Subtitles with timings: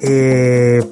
[0.00, 0.82] Eh,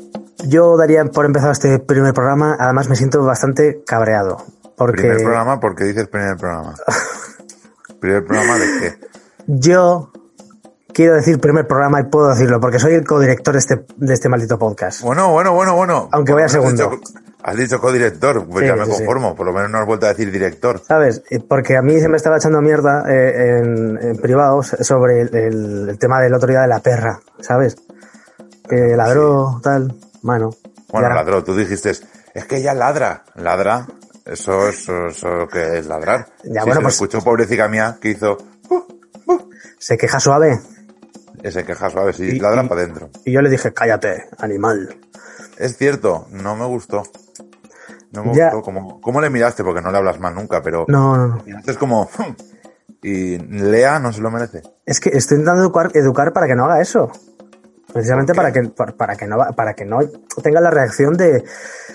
[0.47, 4.39] yo daría por empezado este primer programa, además me siento bastante cabreado.
[4.77, 6.75] Porque Primer programa, ¿por qué dices primer programa?
[8.01, 9.07] ¿Primer programa de qué?
[9.47, 10.11] yo
[10.93, 14.29] quiero decir primer programa y puedo decirlo, porque soy el codirector de este, de este
[14.29, 15.03] maldito podcast.
[15.03, 16.09] Bueno, bueno, bueno, bueno.
[16.13, 16.91] Aunque vaya Has segundo.
[16.91, 17.01] dicho-
[17.43, 18.97] Has dicho codirector, pues Sí, ya me sí, sí.
[18.99, 19.37] conformo.
[19.37, 20.81] Por lo menos no has vuelto a decir director.
[20.85, 21.23] ¿Sabes?
[21.31, 25.35] Eh, Porque a mí se me estaba echando mierda eh, en, en privado sobre el,
[25.37, 27.77] el- el tema del otro día de la perra, ¿sabes?
[28.69, 29.95] Que ladró, tal.
[30.23, 30.51] Bueno.
[30.91, 31.15] Bueno, ya.
[31.15, 31.45] ladró.
[31.45, 33.25] Tú dijiste, es que ella ladra.
[33.37, 33.87] ¿Ladra?
[34.25, 36.27] Eso, eso, eso que es ladrar.
[36.45, 38.37] Ya, Sí, bueno, se lo pues- escuchó pobrecita mía que hizo
[39.79, 40.59] Se queja suave.
[41.43, 43.11] ese queja suave, sí, Y- ladra y- para adentro.
[43.25, 44.97] Y yo le dije, cállate, animal.
[45.59, 47.03] Es cierto, no me gustó.
[48.13, 48.51] No me Ya.
[48.51, 48.63] gustó.
[48.63, 49.63] ¿Cómo, ¿Cómo le miraste?
[49.63, 51.43] Porque no le hablas más nunca, pero No, no, no.
[51.67, 52.09] es como...
[53.03, 54.63] Y Lea no se lo merece.
[54.85, 57.13] Es que estoy intentando educar, educar para que no haga eso.
[57.97, 58.63] Precisamente ¿Por para que,
[58.97, 59.99] para, que no, para que no
[60.43, 61.45] tenga la reacción de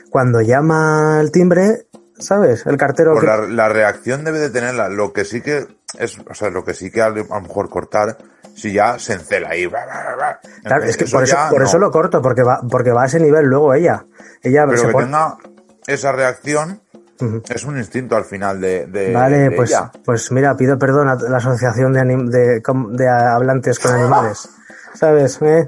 [0.10, 2.66] cuando llama al timbre, ¿sabes?
[2.66, 3.14] El cartero.
[3.14, 4.90] Por que- la, la reacción debe de tenerla.
[4.90, 5.68] Lo que sí que
[6.00, 8.18] es, o sea, lo que sí que a lo mejor cortar,
[8.56, 9.66] si ya se encela ahí.
[9.68, 10.40] bla, bla, bla.
[10.64, 11.66] Claro, es que por, eso, por no.
[11.66, 14.06] eso lo corto, porque va, porque va a ese nivel luego ella.
[14.42, 15.38] Ella Pero se que pone- tenga
[15.88, 16.82] esa reacción
[17.54, 19.92] es un instinto al final de, de- Vale, de pues, ella.
[20.04, 22.64] pues mira, pido perdón a la asociación de, anim- de,
[22.98, 24.50] de hablantes con animales.
[24.96, 25.40] ¿Sabes?
[25.42, 25.68] ¿Eh?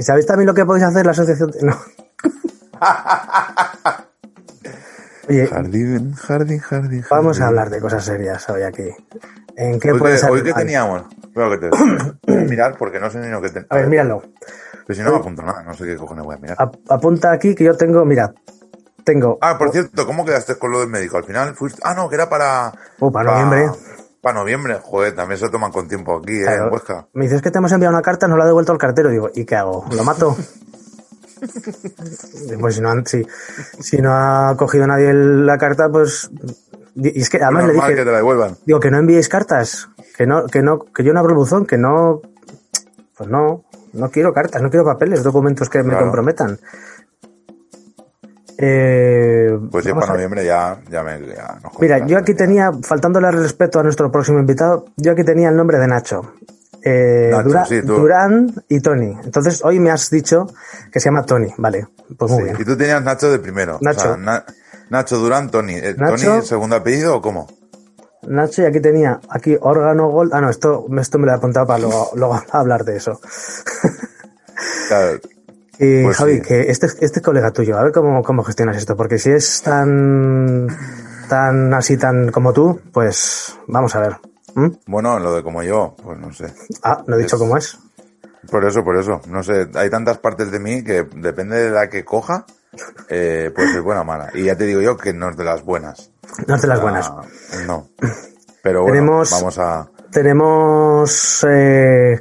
[0.00, 1.52] ¿Y sabéis también lo que podéis hacer la asociación?
[1.62, 1.76] No.
[5.28, 7.04] Oye, Jardín, jardín, jardín.
[7.10, 8.88] vamos a hablar de cosas serias hoy aquí.
[9.56, 11.04] ¿En qué Hoy puede que, hoy que teníamos.
[11.22, 11.68] Espera que te
[12.26, 13.66] voy a mirar porque no sé ni lo que te.
[13.68, 14.22] A ver, míralo.
[14.86, 16.56] Pero si no me apunto nada, no sé qué cojones voy a mirar.
[16.58, 18.32] Ap- apunta aquí que yo tengo, mira,
[19.04, 19.38] tengo.
[19.42, 21.18] Ah, por cierto, ¿cómo quedaste con lo del médico?
[21.18, 21.80] Al final fuiste.
[21.84, 22.72] Ah, no, que era para.
[23.00, 23.70] Oh, para noviembre.
[24.20, 24.78] Para noviembre.
[24.82, 26.66] Joder, también se toman con tiempo aquí, eh, Claro.
[26.66, 27.06] en Huesca.
[27.14, 29.08] Me dices que te hemos enviado una carta, nos la ha devuelto el cartero.
[29.10, 29.84] Digo, ¿y qué hago?
[29.92, 30.36] ¿Lo mato?
[32.60, 33.26] pues si no, han- si,
[33.80, 36.30] si no ha cogido nadie la carta, pues.
[36.94, 38.56] Y es que además le dije, que te la devuelvan.
[38.66, 41.66] digo, que no enviéis cartas, que no, que no, que yo no abro el buzón,
[41.66, 42.20] que no.
[43.16, 46.58] Pues no, no quiero cartas, no quiero papeles, documentos que me comprometan.
[48.62, 51.18] Eh, Pues vamos para noviembre ya, ya me.
[51.26, 55.24] Ya nos Mira, yo aquí tenía, faltándole al respeto a nuestro próximo invitado, yo aquí
[55.24, 56.34] tenía el nombre de Nacho.
[56.82, 57.94] Eh, Nacho, Dura- sí, tú.
[57.94, 59.16] Durán y Tony.
[59.24, 60.46] Entonces, hoy me has dicho
[60.92, 61.52] que se llama Tony.
[61.56, 61.86] Vale,
[62.18, 62.56] pues muy Sí, bien.
[62.60, 63.78] Y tú tenías Nacho de primero.
[63.80, 64.00] Nacho.
[64.00, 64.44] O sea, Na-
[64.90, 65.74] Nacho Durán, Tony.
[65.76, 66.26] Eh, Nacho.
[66.26, 67.48] ¿Tony segundo apellido o cómo?
[68.28, 70.34] Nacho, y aquí tenía, aquí órgano gold.
[70.34, 73.18] Ah, no, esto, esto me lo he apuntado para luego, luego hablar de eso.
[74.88, 75.18] Claro,
[75.82, 76.42] Y Pues Javi, sí.
[76.42, 80.68] que este, este colega tuyo, a ver cómo, cómo gestionas esto, porque si es tan,
[81.28, 84.16] tan así, tan como tú, pues vamos a ver.
[84.54, 84.68] ¿Mm?
[84.86, 86.52] Bueno, lo de como yo, pues no sé.
[86.82, 87.78] Ah, no he dicho Es- cómo es.
[88.50, 89.20] Por eso, por eso.
[89.28, 92.44] No sé, hay tantas partes de mí que depende de la que coja,
[93.08, 94.30] eh, puede ser buena o mala.
[94.34, 96.10] Y ya te digo yo que no es de las buenas.
[96.46, 97.10] No es de las buenas.
[97.66, 97.88] No.
[98.62, 99.88] Pero bueno, Tenemos- vamos a...
[100.12, 102.20] Tenemos eh,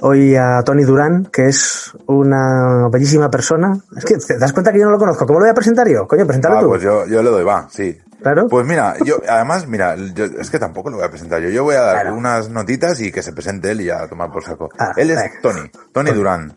[0.00, 3.78] hoy a Tony Durán, que es una bellísima persona.
[3.96, 5.26] Es que te das cuenta que yo no lo conozco.
[5.26, 6.06] ¿Cómo lo voy a presentar yo?
[6.06, 6.68] Coño, preséntalo Ah, tú.
[6.68, 7.96] pues yo, yo le doy, va, sí.
[8.22, 8.48] Claro.
[8.48, 11.50] Pues mira, yo, además, mira, yo, es que tampoco lo voy a presentar yo.
[11.50, 12.16] Yo voy a dar Claro.
[12.16, 14.70] unas notitas y que se presente él y ya a tomar por saco.
[14.78, 15.34] Ah, él es venga.
[15.42, 16.56] Tony, Tony Durán,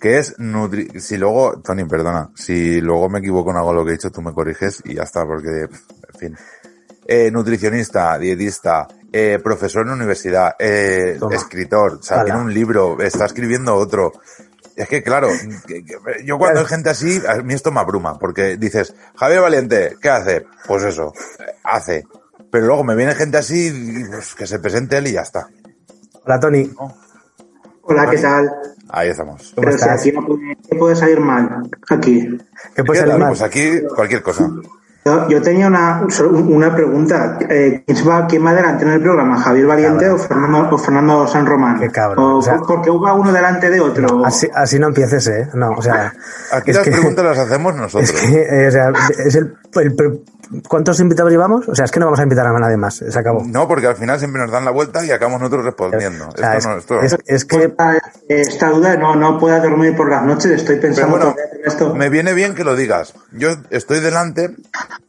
[0.00, 0.88] que es nutri...
[1.00, 4.20] Si luego, Tony, perdona, si luego me equivoco en algo lo que he dicho, tú
[4.20, 6.36] me corriges y ya está, porque, en fin.
[7.08, 13.26] Eh, nutricionista, dietista, eh, profesor en universidad, eh, escritor, o sea, tiene un libro, está
[13.26, 14.12] escribiendo otro.
[14.74, 15.28] Es que, claro,
[15.66, 19.40] que- que- yo cuando hay gente así, a mí esto me abruma, porque dices, Javier
[19.40, 20.46] Valiente, ¿qué hace?
[20.66, 22.04] Pues eso, eh, hace.
[22.50, 25.48] Pero luego me viene gente así, y, pues, que se presente él y ya está.
[26.24, 26.70] Hola, Tony.
[27.82, 28.50] Hola, ¿qué tal?
[28.88, 29.52] Ahí estamos.
[29.54, 30.00] ¿Cómo Pero si estás?
[30.00, 31.70] aquí no puede, ¿qué puede salir mal.
[31.88, 32.36] Aquí.
[32.74, 33.20] ¿Qué puede ¿Qué salir tal?
[33.20, 33.28] mal?
[33.28, 34.50] Pues aquí cualquier cosa.
[35.06, 36.02] Yo, yo tenía una,
[36.48, 37.38] una pregunta.
[37.48, 39.38] Eh, ¿quién, va, ¿Quién va delante en el programa?
[39.40, 41.78] ¿Javier Valiente o Fernando, o Fernando San Román?
[41.78, 44.26] Qué cabrón, ¿O o sea- por qué va uno delante de otro?
[44.26, 45.48] Así, así no empieces, ¿eh?
[45.54, 46.12] No, o sea...
[46.52, 48.10] Aquí las que- preguntas las hacemos nosotros.
[48.10, 48.92] Es que, eh, o sea,
[49.24, 49.94] es el, el
[50.68, 51.68] ¿Cuántos invitados llevamos?
[51.68, 52.96] O sea, es que no vamos a invitar a nadie más.
[52.96, 53.42] Se acabó.
[53.44, 56.28] No, porque al final siempre nos dan la vuelta y acabamos nosotros respondiendo.
[56.28, 57.74] O sea, esto no, es, esto- es- es que
[58.28, 61.94] Esta, duda no, no pueda dormir por las noches, estoy pensando bueno, en esto.
[61.94, 63.14] me viene bien que lo digas.
[63.32, 64.54] Yo estoy delante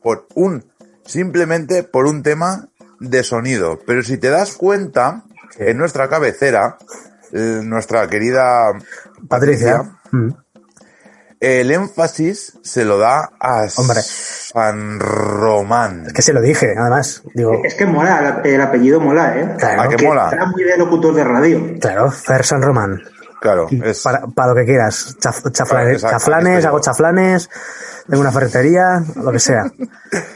[0.01, 0.66] por un,
[1.06, 2.69] simplemente por un tema
[3.00, 3.80] de sonido.
[3.86, 5.24] Pero si te das cuenta,
[5.57, 6.78] en nuestra cabecera,
[7.31, 8.72] eh, nuestra querida
[9.28, 9.83] Patricia.
[10.12, 10.30] Mm.
[11.39, 14.00] El énfasis se lo da a Hombre.
[14.01, 16.06] San Román.
[16.07, 17.22] Es que se lo dije, además.
[17.34, 19.56] Digo, Es que mola, el, el apellido mola, ¿eh?
[19.60, 19.81] Claro.
[19.84, 20.30] ¿A que Que mola?
[20.31, 21.62] Era muy de locutor de radio.
[21.80, 23.01] claro, Fer San Román.
[23.39, 25.16] Claro, es, para, para lo que quieras.
[25.19, 27.50] Chaf- chafla- Claro, exacto, chaflanes, hago chaflanes,
[28.10, 29.63] tengo una ferretería, lo que sea.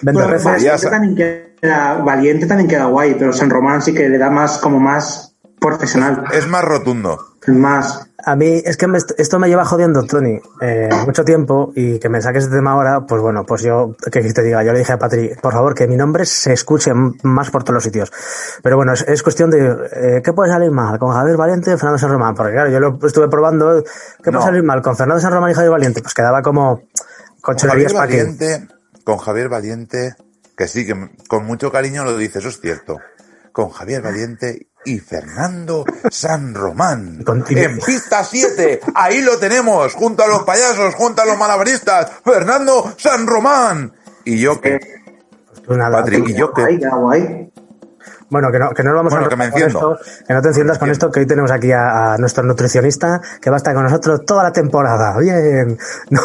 [0.04, 1.16] Vendo Bueno, Valiente también,
[1.60, 5.36] queda, Valiente también queda guay, pero San Román sí que le da más, como más
[5.60, 6.26] profesional.
[6.32, 7.18] es más rotundo.
[7.48, 8.08] Más.
[8.24, 12.10] A mí es que me esto me lleva jodiendo, Tony, eh, mucho tiempo y que
[12.10, 14.94] me saques de tema ahora, pues bueno, pues yo, que te diga, yo le dije
[14.94, 16.92] a Patri, por favor, que mi nombre se escuche
[17.24, 18.12] más por todos los sitios.
[18.62, 21.00] Pero bueno, es, es cuestión de, eh, ¿qué puede salir mal?
[21.00, 22.36] ¿Con Javier Valiente Fernando San Román?
[22.36, 24.38] Porque claro, yo lo estuve probando, ¿qué No.
[24.40, 24.82] puede salir mal?
[24.82, 26.02] ¿Con Fernando San Román y Javier Valiente?
[26.02, 26.76] Pues quedaba como
[27.42, 28.24] con Con cholerías Javier para.
[28.40, 28.68] Valiente,
[29.04, 30.16] con Javier Valiente,
[30.56, 30.94] que sí, que
[31.28, 33.00] con mucho cariño lo dice, eso es cierto.
[33.52, 37.24] Con Javier Valiente y Fernando San Román.
[37.50, 42.94] En pista 7, ahí lo tenemos, junto a los payasos, junto a los malabaristas, Fernando
[42.98, 43.94] San Román.
[44.26, 44.80] Y yo que,
[45.66, 46.80] Pues nada, Patri, y yo que.
[48.30, 50.48] Bueno, que no, que no nos vamos Bueno, a que me esto, que no te
[50.48, 53.74] enciendas con esto, que hoy tenemos aquí a, a nuestro nutricionista que va a estar
[53.74, 55.18] con nosotros toda la temporada.
[55.20, 55.78] Bien.
[56.10, 56.22] No.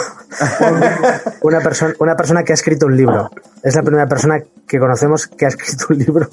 [1.43, 3.31] una, persona, una persona que ha escrito un libro.
[3.63, 6.29] Es la primera persona que conocemos que ha escrito un libro.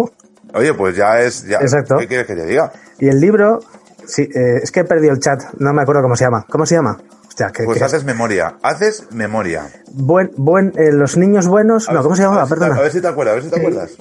[0.53, 1.97] Oye, pues ya es, ya, Exacto.
[1.97, 2.71] ¿qué quieres que te diga?
[2.99, 3.59] Y el libro,
[4.05, 6.45] sí, eh, es que he perdido el chat, no me acuerdo cómo se llama.
[6.49, 6.97] ¿Cómo se llama?
[7.27, 9.63] Hostia, que, Pues que- haces memoria, haces memoria.
[9.91, 12.43] buen, buen, eh, los niños buenos, A no, ¿cómo si- se a llama?
[12.45, 12.79] si te- Perdona.
[12.79, 13.91] A ver si te acuerdas, a ver si te acuerdas.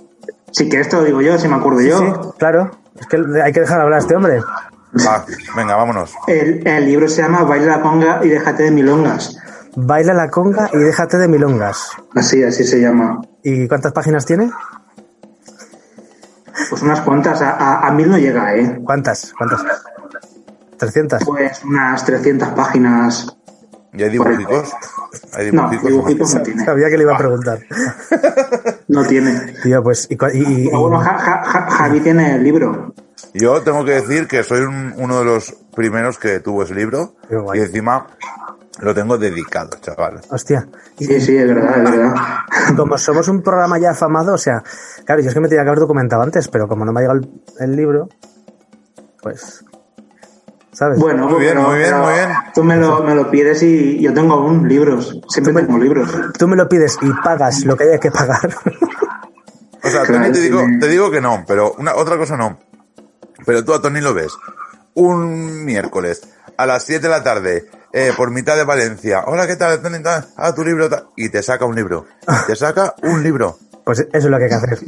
[0.51, 1.99] Sí, que esto lo digo yo, si me acuerdo yo.
[1.99, 2.71] Sí, claro.
[3.01, 4.41] Es que hay que dejar hablar a este hombre.
[5.07, 5.25] Va,
[5.57, 6.13] venga, vámonos.
[6.27, 9.35] El, el libro se llama Baila la conga y déjate de milongas.
[9.75, 11.89] Baila la conga y déjate de milongas.
[12.15, 13.23] Así, así se llama.
[13.43, 14.51] ¿Y cuántas páginas tiene?
[16.71, 18.81] Pues unas cuantas, a, a, a mil no llega, ¿eh?
[18.85, 19.33] ¿Cuántas?
[19.37, 19.63] ¿Cuántas?
[20.79, 21.25] ¿300?
[21.25, 23.37] Pues unas 300 páginas.
[23.95, 24.73] ¿Y hay dibujicos?
[25.35, 25.91] ¿Hay No, dibujicos?
[25.91, 26.65] dibujitos no tiene.
[26.65, 27.59] Sabía que le iba a preguntar.
[28.89, 29.55] No tiene.
[29.63, 32.95] Tío, pues, y, y- y- bueno, Ja- Ja- Ja- Javi tiene el libro.
[33.35, 37.15] Yo tengo que decir que soy un- uno de los primeros que tuvo ese libro
[37.55, 38.07] y encima
[38.81, 40.21] lo tengo dedicado, chaval.
[40.31, 40.67] hostia.
[40.99, 42.15] Y, Sí, sí, es verdad, es verdad.
[42.77, 44.63] como somos un programa ya afamado, o sea,
[45.05, 47.03] claro, yo es que me tenía que haber documentado antes, pero como no me ha
[47.03, 47.31] llegado el,
[47.61, 48.09] el libro,
[49.23, 49.65] pues,
[50.73, 50.99] ¿sabes?
[50.99, 52.29] Bueno, Muy bien, pero- muy bien, muy bien.
[52.55, 55.21] Tú me lo, me lo pides y yo tengo aún libros.
[55.29, 56.11] Siempre tengo libros.
[56.39, 58.55] Tú me lo pides y pagas lo que haya que pagar.
[59.85, 62.17] O sea, Claro, Tony te sí, digo, me- te digo que no, pero una otra
[62.17, 62.59] cosa no.
[63.45, 64.33] Pero tú a Tony lo ves
[64.95, 66.23] un miércoles
[66.57, 69.25] a las 7 de la tarde eh, por mitad de Valencia.
[69.27, 69.81] Hola, ¿qué tal?
[70.37, 70.89] Ah, tu libro.
[70.89, 71.07] tal.
[71.17, 72.07] Y te saca un libro.
[72.47, 73.59] Te saca un libro.
[73.85, 74.79] Pues eso es lo que hay que hacer.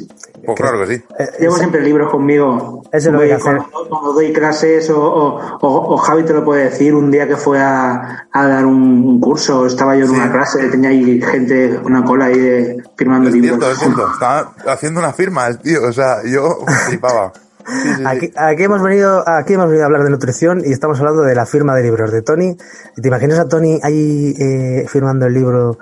[0.47, 1.03] Pues claro que sí.
[1.19, 2.85] Eh, Llevo siempre libros conmigo.
[2.93, 3.57] Eso es lo que hay que hacer.
[3.57, 7.27] cuando, cuando doy clases o, o, o- o Javi te lo puede decir, un día
[7.27, 10.15] que fue a, a dar un, un curso, estaba yo en Sí.
[10.17, 13.59] una clase, tenía ahí gente, una cola ahí de, firmando Es libros.
[13.59, 14.13] cierto, es cierto.
[14.13, 15.83] Estaba haciendo una firma el tío.
[15.89, 17.33] O sea, yo flipaba.
[17.67, 18.03] Sí, sí, sí.
[18.05, 21.35] Aquí, aquí hemos venido, aquí hemos venido a hablar de nutrición y estamos hablando de
[21.35, 22.57] la firma de libros de Tony.
[22.97, 25.79] ¿Y ¿Te imaginas a Tony ahí eh, firmando el libro?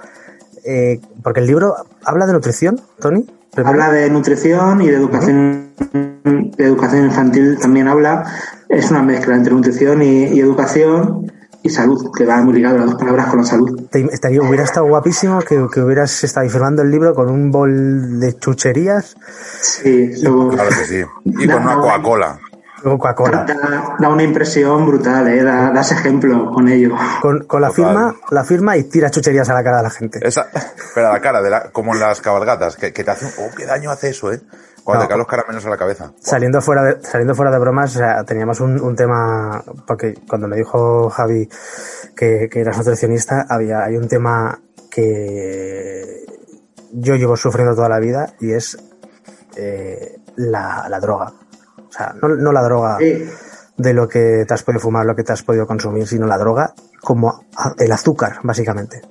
[0.64, 3.26] Eh, porque el libro habla de nutrición, Tony.
[3.56, 5.72] Habla de nutrición y de educación,
[6.24, 8.24] de educación infantil también habla.
[8.68, 11.30] Es una mezcla entre nutrición y, y educación
[11.62, 13.82] y salud, que va muy ligado las dos palabras con la salud.
[13.90, 18.18] Te- estaría, hubiera estado guapísimo que, que hubieras estado firmando el libro con un bol
[18.20, 19.16] de chucherías
[19.60, 21.02] Sí, eso Claro que sí.
[21.24, 22.38] Y con una Coca-Cola.
[22.82, 23.44] Coca-Cola.
[23.44, 25.42] da, da una impresión brutal, ¿eh?
[25.44, 26.96] Da, das ejemplo con ello.
[27.20, 27.84] Con, con la Total.
[27.84, 30.18] firma, la firma y tira chucherías a la cara de la gente.
[30.26, 30.48] Esa,
[30.94, 33.54] pero a la cara, de la, como en las cabalgatas, que, que te hace, oh,
[33.56, 34.40] qué daño hace eso, eh.
[34.84, 35.06] Cuando No.
[35.06, 36.12] te caen los caramelos a la cabeza.
[36.20, 40.48] Saliendo fuera de, saliendo fuera de bromas, o sea, teníamos un, un tema, porque cuando
[40.48, 41.48] me dijo Javi
[42.16, 44.58] que, que eras nutricionista, había, hay un tema
[44.90, 46.24] que
[46.92, 48.76] yo llevo sufriendo toda la vida y es
[49.56, 51.32] eh, la, la droga.
[51.88, 53.24] O sea, no, no la droga Sí.
[53.76, 56.38] de lo que te has podido fumar, lo que te has podido consumir, sino la
[56.38, 57.44] droga como
[57.78, 59.02] el azúcar, básicamente.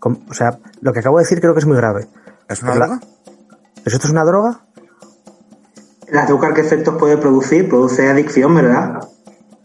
[0.00, 2.08] O sea, lo que acabo de decir creo que es muy grave.
[2.48, 3.00] ¿Es una La- droga?
[3.84, 4.65] ¿Eso esto es una droga?
[6.08, 7.68] El azúcar, ¿qué efectos puede producir?
[7.68, 8.98] Produce adicción, ¿verdad?
[9.02, 9.08] O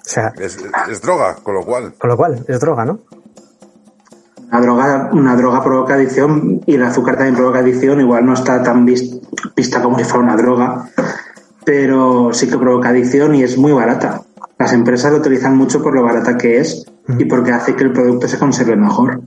[0.03, 0.57] sea, Es,
[0.89, 1.93] es droga, con lo cual.
[1.97, 2.99] con lo cual, es droga, ¿no?
[4.51, 8.61] una droga, una droga provoca adicción y el azúcar también provoca adicción, igual no está
[8.61, 9.17] tan vis-
[9.55, 10.89] vista como si fuera una droga,
[11.63, 14.23] pero sí que provoca adicción y es muy barata.
[14.59, 16.85] Las empresas lo utilizan mucho por lo barata que es
[17.17, 19.21] y porque hace que el producto se conserve mejor.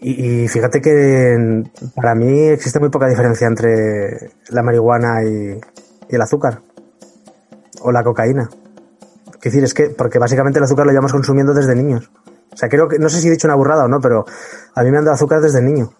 [0.00, 5.60] Y, y fíjate que para mí existe muy poca diferencia entre la marihuana y,
[6.08, 6.62] y el azúcar.
[7.80, 8.48] O la cocaína.
[9.34, 12.10] Es decir, es que, porque básicamente el azúcar lo llevamos consumiendo desde niños.
[12.52, 14.24] O sea, creo que, no sé si he dicho una burrada o no, pero
[14.74, 15.90] a mí me han dado azúcar desde niño.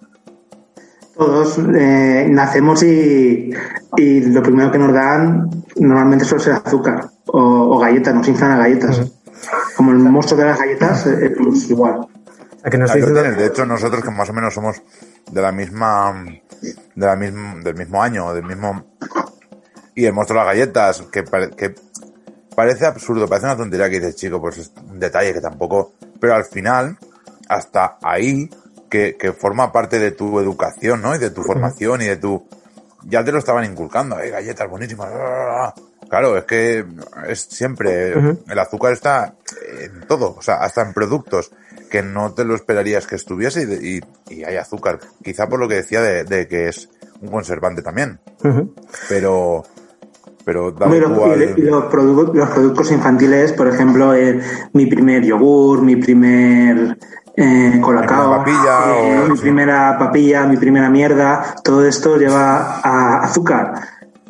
[1.17, 3.51] Todos eh, nacemos y,
[3.97, 8.53] y lo primero que nos dan normalmente suele ser azúcar o, o galletas, nos inflan
[8.53, 9.13] a galletas.
[9.77, 12.07] Como el monstruo de las galletas, eh, pues igual.
[12.69, 13.21] Que no estoy diciendo...
[13.21, 13.39] tienes.
[13.39, 14.83] De hecho, nosotros que más o menos somos
[15.31, 16.25] de la misma,
[16.61, 18.85] de la misma, del mismo año, del mismo,
[19.97, 21.75] y el monstruo de las galletas, que, pare- que
[22.55, 26.35] parece absurdo, parece una tontería que dices, chico, pues es un detalle que tampoco, pero
[26.35, 26.97] al final,
[27.49, 28.49] hasta ahí,
[28.89, 31.15] que, que forma parte de tu educación, ¿no?
[31.15, 32.47] Y de tu formación y de tu,
[33.05, 35.75] ya te lo estaban inculcando, hay galletas buenísimas, bla, bla, bla".
[36.09, 36.85] Claro, es que
[37.27, 38.13] es siempre,
[38.49, 39.35] el azúcar está
[39.83, 41.51] en todo, o sea, hasta en productos
[41.91, 45.01] que no te lo esperarías que estuviese y, y- y hay azúcar.
[45.25, 46.89] Quizá por lo que decía de, de que es
[47.21, 48.21] un conservante también,
[49.09, 49.65] pero,
[50.47, 51.55] pero da y los- igual.
[51.57, 54.41] y los, produ- los productos infantiles, por ejemplo, eh,
[54.73, 56.97] mi primer yogur, mi primer
[57.37, 62.17] eh, colacao, Mi primera papilla, eh, o- mi primera papilla, mi primera mierda, todo esto
[62.17, 63.75] lleva a azúcar,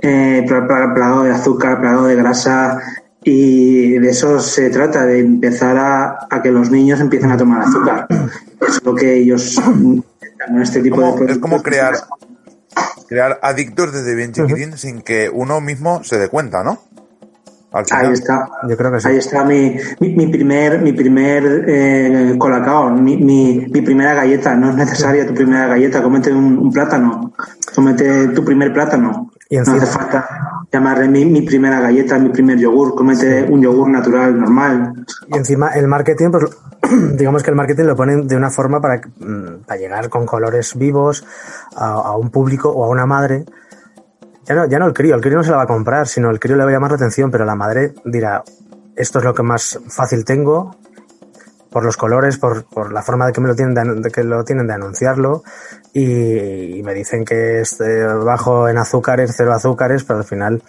[0.01, 2.79] eh, pla- pla- plagado de azúcar, plagado de grasa.
[3.29, 7.61] Y de eso se trata, de empezar a, a que los niños empiecen a tomar
[7.63, 8.07] azúcar.
[8.67, 9.61] Es lo que ellos
[10.63, 11.95] este tipo de es como crear,
[13.09, 16.81] crear adictos desde bien chiquitín sin que uno mismo se dé cuenta, ¿no?
[17.91, 18.49] Ahí está.
[18.69, 19.09] Yo creo que sí.
[19.09, 24.55] Ahí está mi, mi, mi primer, mi primer eh, colacao, mi, mi, mi primera galleta.
[24.55, 26.03] No es necesaria tu primera galleta.
[26.03, 27.33] Cómete un, un plátano.
[27.75, 29.31] Cómete tu primer plátano.
[29.51, 30.27] Y no hace falta
[30.73, 32.95] llamarle mi, mi primera galleta, mi primer yogur.
[32.95, 35.05] Cómete un yogur natural, normal.
[35.29, 36.45] Y encima el marketing, pues
[37.17, 40.75] digamos que el marketing lo ponen de una forma para, mm, para llegar con colores
[40.77, 41.25] vivos
[41.77, 43.45] a, un público o a una madre.
[44.45, 46.31] Ya no, ya no el crío, el crío no se la va a comprar, sino
[46.31, 48.45] el crío le va a llamar la atención, pero la madre dirá,
[48.95, 50.77] esto es lo que más fácil tengo,
[51.71, 54.23] por los colores, por, por la forma de que me lo tienen de, de que
[54.23, 55.43] lo tienen de anunciarlo,
[55.93, 60.63] y, y me dicen que es eh, bajo en azúcares, cero azúcares, pero al final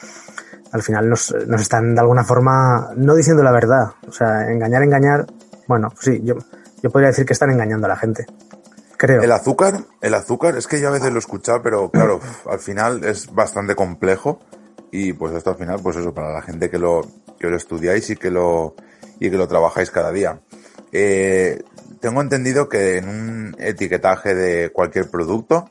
[0.71, 3.91] al final nos, nos están de alguna forma no diciendo la verdad.
[4.07, 5.25] O sea, engañar, engañar.
[5.67, 6.35] Bueno, sí, yo,
[6.81, 8.25] yo podría decir que están engañando a la gente.
[8.97, 9.21] Creo.
[9.21, 12.19] El azúcar, el azúcar, es que yo a veces lo he escuchado, pero claro,
[12.49, 14.39] al final es bastante complejo
[14.91, 17.01] y pues esto al final, pues eso, para la gente que lo,
[17.39, 18.75] que lo estudiáis y que lo,
[19.19, 20.39] y que lo trabajáis cada día.
[20.91, 21.61] Eh,
[21.99, 25.69] tengo entendido que en un etiquetaje de cualquier producto,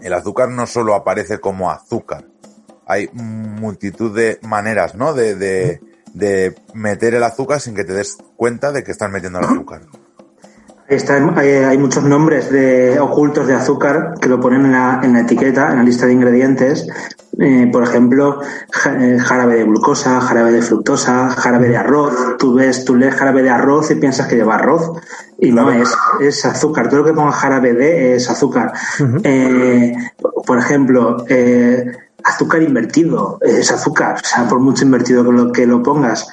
[0.00, 2.26] el azúcar no solo aparece como azúcar,
[2.86, 5.12] hay multitud de maneras, ¿no?
[5.12, 5.80] De, de,
[6.14, 9.82] de meter el azúcar sin que te des cuenta de que estás metiendo el azúcar.
[10.88, 15.12] Está, hay, hay muchos nombres de, ocultos de azúcar que lo ponen en la, en
[15.12, 16.86] la etiqueta, en la lista de ingredientes.
[17.38, 18.40] Eh, por ejemplo,
[18.98, 22.36] eh, jarabe de glucosa, jarabe de fructosa, jarabe de arroz.
[22.38, 24.92] Tú ves, tú lees jarabe de arroz y piensas que lleva arroz.
[25.38, 26.88] Y no es, es azúcar.
[26.88, 28.72] Todo lo que ponga jarabe de es azúcar.
[29.22, 29.94] Eh,
[30.46, 31.84] por ejemplo, eh,
[32.24, 34.16] azúcar invertido es azúcar.
[34.22, 36.26] O sea, por mucho invertido que lo, que lo pongas.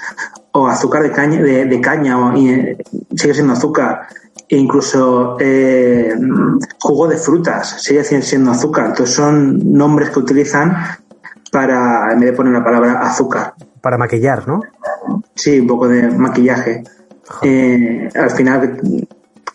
[0.51, 2.77] O azúcar de caña, de, de caña o, y, eh,
[3.15, 4.07] sigue siendo azúcar.
[4.47, 6.13] E incluso eh,
[6.79, 8.87] jugo de frutas sigue siendo azúcar.
[8.87, 10.75] Entonces son nombres que utilizan
[11.51, 13.53] para, en vez de poner la palabra azúcar.
[13.81, 14.61] Para maquillar, ¿no?
[15.35, 16.83] Sí, un poco de maquillaje.
[17.41, 19.07] Eh, al final,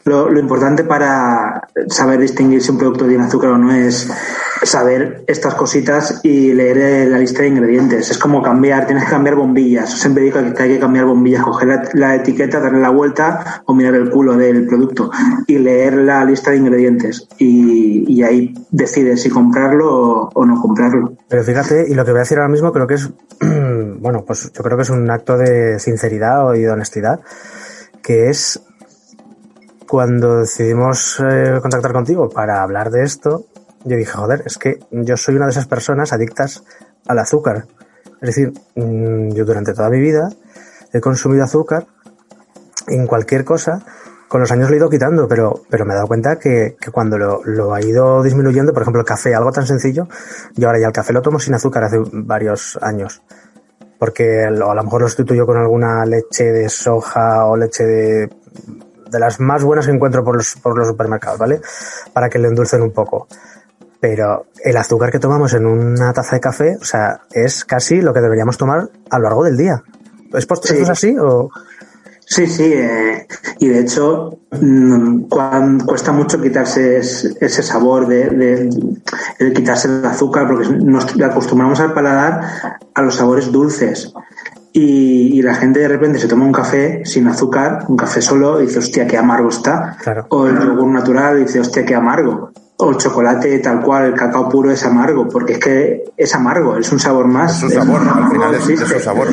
[0.04, 4.11] lo, lo importante para saber distinguir si un producto tiene azúcar o no es
[4.62, 8.11] saber estas cositas y leer eh, la lista de ingredientes.
[8.11, 9.90] Es como cambiar, tienes que cambiar bombillas.
[9.99, 13.75] Siempre digo que, hay que cambiar bombillas, coger la, la etiqueta, darle la vuelta o
[13.75, 15.11] mirar el culo del producto
[15.47, 17.26] y leer la lista de ingredientes.
[17.38, 21.14] Y, y ahí decides si comprarlo o, o no comprarlo.
[21.28, 24.52] Pero fíjate, y lo que voy a decir ahora mismo creo que es, bueno, pues
[24.52, 27.21] yo creo que es un acto de sinceridad y de honestidad,
[28.02, 28.62] que es
[29.90, 33.47] cuando decidimos eh, contactar contigo para hablar de esto,
[33.85, 36.62] yo dije, joder, es que yo soy una de esas personas adictas
[37.09, 37.66] al azúcar.
[38.20, 40.30] Es decir, mm, yo durante toda mi vida
[40.92, 41.88] he consumido azúcar
[42.87, 43.85] en cualquier cosa.
[44.28, 46.92] Con los años lo he ido quitando, pero, pero me he dado cuenta que, que
[46.92, 50.06] cuando lo, lo ha ido disminuyendo, por ejemplo, el café, algo tan sencillo,
[50.54, 53.23] yo ahora ya el café lo tomo sin azúcar hace varios años.
[53.99, 58.30] Porque a lo mejor lo sustituyo con alguna leche de soja o leche de
[59.10, 61.60] de las más buenas que encuentro por los, por los supermercados, ¿vale?
[62.12, 63.26] Para que le endulcen un poco.
[64.00, 68.14] Pero el azúcar que tomamos en una taza de café, o sea, es casi lo
[68.14, 69.82] que deberíamos tomar a lo largo del día.
[70.32, 70.68] ¿Es, por, Sí.
[70.72, 71.50] ¿esto es así o...?
[72.24, 73.26] Sí, sí, eh,
[73.58, 78.70] y de hecho mm, cuan- cuesta mucho quitarse es- ese sabor de, de-
[79.40, 82.40] el quitarse el azúcar porque nos acostumbramos al paladar
[82.94, 84.14] a los sabores dulces
[84.72, 88.60] y, y la gente de repente se toma un café sin azúcar, un café solo
[88.62, 90.26] y dice hostia qué amargo está Claro.
[90.30, 94.14] o el yogur natural y dice hostia qué amargo o el chocolate tal cual, el
[94.14, 97.52] cacao puro es amargo porque es que es amargo, es un sabor más.
[97.54, 99.00] Es su sabor, un- al final es- existe.
[99.00, 99.28] sabor.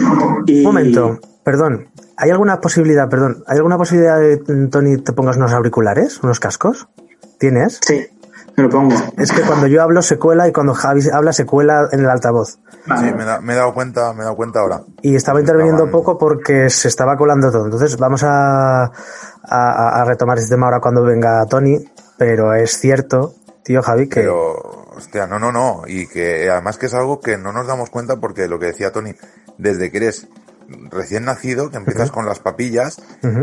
[0.48, 1.88] Y- Un momento, perdón.
[2.17, 4.38] ¿Hay alguna posibilidad, perdón, ¿hay alguna posibilidad de,
[4.70, 6.88] Tony, te pongas unos auriculares, unos cascos?
[7.39, 7.79] ¿Tienes?
[7.86, 8.08] Sí,
[8.58, 8.96] me lo pongo.
[9.18, 12.10] Es que cuando yo hablo se cuela y cuando Javi habla se cuela en el
[12.10, 12.58] altavoz.
[13.00, 14.82] Sí, me, da- me he dado cuenta, me he dado cuenta ahora.
[15.04, 17.66] Y estaba interviniendo Estaban- poco porque se estaba colando todo.
[17.66, 18.92] Entonces vamos a, a,
[20.02, 21.78] a retomar este tema ahora cuando venga Tony.
[22.18, 24.54] Pero es cierto, tío Javi, que Pero,
[24.96, 25.84] hostia, no, no, no.
[25.86, 28.92] Y que además que es algo que no nos damos cuenta porque lo que decía
[28.92, 29.14] Tony,
[29.60, 30.28] desde que eres
[30.90, 33.00] recién nacido, que empiezas con las papillas,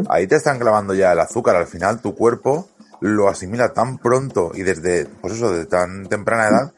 [0.09, 1.55] ahí te están clavando ya el azúcar.
[1.55, 2.69] Al final tu cuerpo
[3.05, 6.73] lo asimila tan pronto y desde, pues eso, de tan temprana edad,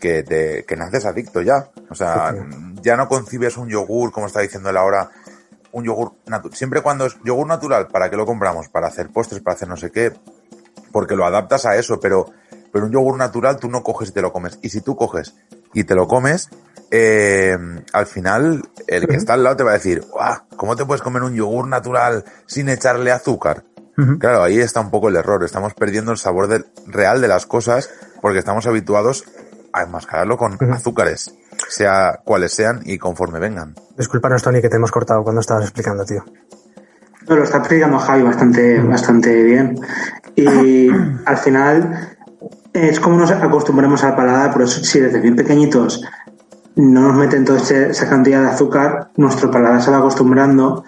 [0.00, 1.68] que te, que naces adicto ya.
[1.90, 2.34] O sea,
[2.80, 5.10] ya no concibes un yogur, como está diciendo él ahora,
[5.72, 6.56] un yogur natural.
[6.56, 8.70] Siempre cuando es yogur natural, ¿para qué lo compramos?
[8.70, 10.14] Para hacer postres, para hacer no sé qué,
[10.92, 12.24] porque lo adaptas a eso, pero,
[12.72, 14.58] pero un yogur natural tú no coges y te lo comes.
[14.62, 15.34] Y si tú coges
[15.74, 16.48] y te lo comes,
[16.90, 17.54] eh,
[17.92, 21.02] al final el que está al lado te va a decir, "Guau, ¿cómo te puedes
[21.02, 23.64] comer un yogur natural sin echarle azúcar?
[24.18, 25.42] Claro, ahí está un poco el error.
[25.42, 26.48] Estamos perdiendo el sabor
[26.86, 29.24] real de las cosas porque estamos habituados
[29.72, 31.34] a enmascararlo con azúcares,
[31.68, 33.74] sea cuales sean y conforme vengan.
[33.96, 36.24] discúlpanos Tony que te hemos cortado cuando estabas explicando, tío.
[37.28, 39.78] No, lo está explicando Javi bastante, bastante bien.
[40.34, 40.88] Y
[41.24, 42.16] al final
[42.72, 46.02] es como nos acostumbramos al paladar, pero si desde bien pequeñitos
[46.76, 50.84] no nos meten toda esa cantidad de azúcar, nuestro paladar se va acostumbrando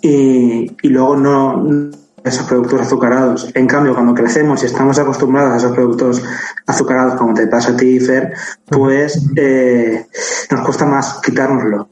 [0.00, 1.90] y, y luego no
[2.24, 3.50] esos productos azucarados.
[3.54, 6.22] En cambio, cuando crecemos y estamos acostumbrados a esos productos
[6.66, 8.32] azucarados, como te pasa a ti, Fer,
[8.68, 10.06] pues eh,
[10.50, 11.88] nos cuesta más quitárnoslo.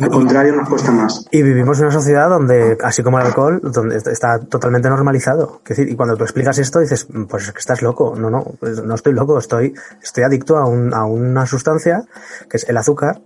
[0.00, 1.26] Al contrario, nos cuesta más.
[1.30, 5.60] Y vivimos en una sociedad donde, así como el alcohol, donde está totalmente normalizado.
[5.64, 8.14] Es decir, y cuando tú explicas esto, dices, pues es que estás loco.
[8.16, 12.04] No, no, pues no estoy loco, estoy, estoy adicto a, un- a una sustancia,
[12.48, 13.20] que es el azúcar,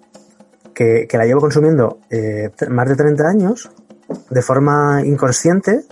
[0.74, 3.70] que, que la llevo consumiendo eh, más de 30 años,
[4.30, 5.84] de forma inconsciente,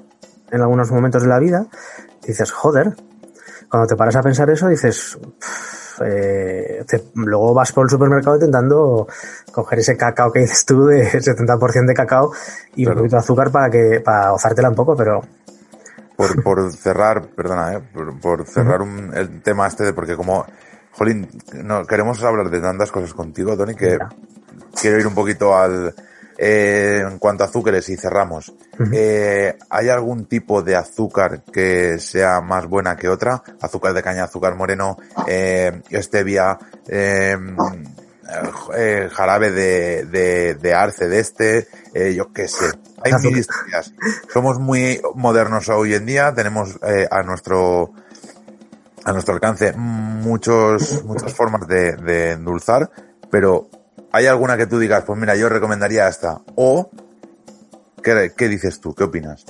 [0.52, 1.66] en algunos momentos de la vida,
[2.26, 2.94] dices, joder,
[3.68, 8.36] cuando te paras a pensar eso, dices, "Pff, eh, te- luego vas por el supermercado
[8.36, 9.06] intentando
[9.52, 12.32] coger ese cacao que dices tú de 70% de cacao
[12.76, 15.22] y un poquito de azúcar para que para gozártela un poco, pero
[16.16, 17.80] por, por cerrar, perdona, ¿eh?
[17.92, 20.44] por, por cerrar un- el tema este de porque como,
[20.92, 21.28] jolín,
[21.62, 24.08] no, queremos hablar de tantas cosas contigo, Tony, que Mira.
[24.80, 25.94] quiero ir un poquito al,
[26.38, 28.52] eh, en cuanto a azúcares y cerramos.
[28.92, 33.42] Eh, ¿Hay algún tipo de azúcar que sea más buena que otra?
[33.60, 37.36] Azúcar de caña, azúcar moreno, eh, stevia, eh,
[39.12, 41.68] jarabe de, de, de arce de este,
[42.14, 42.72] yo qué sé.
[43.04, 43.92] Hay mil historias.
[44.32, 46.78] Somos muy modernos hoy en día, tenemos
[47.10, 47.92] a nuestro
[49.04, 52.88] a nuestro alcance muchos muchas formas de, de endulzar,
[53.30, 53.68] pero
[54.12, 56.40] ¿hay alguna que tú digas, pues mira, yo recomendaría esta?
[56.54, 56.90] O,
[58.02, 58.94] ¿qué, qué dices tú?
[58.94, 59.44] ¿Qué opinas?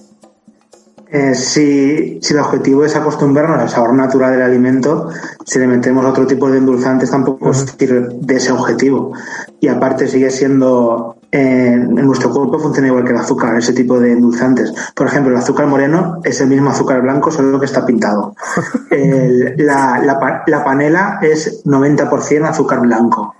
[1.14, 5.10] Eh, si, si el objetivo es acostumbrarnos al sabor natural del alimento,
[5.44, 9.12] si le metemos otro tipo de endulzantes tampoco sirve de ese objetivo.
[9.60, 14.00] Y aparte sigue siendo, eh, en nuestro cuerpo funciona igual que el azúcar, ese tipo
[14.00, 14.72] de endulzantes.
[14.94, 18.34] Por ejemplo, el azúcar moreno es el mismo azúcar blanco, solo que está pintado.
[18.90, 20.00] El- la,
[20.46, 23.34] la panela es 90% azúcar blanco.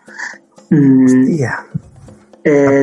[0.77, 1.25] Mm,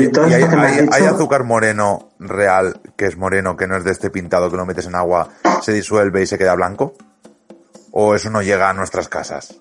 [0.01, 4.49] Y todas hay, azúcar moreno real, que es moreno, que no es de este pintado,
[4.49, 5.29] que lo metes en agua,
[5.61, 6.93] se disuelve y se queda blanco?
[7.91, 9.59] ¿O eso no llega a nuestras casas?